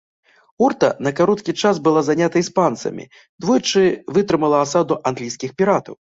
[0.67, 3.05] Орта на кароткі час была занята іспанцамі,
[3.45, 3.83] двойчы
[4.17, 5.99] вытрымала асаду англійскіх піратаў.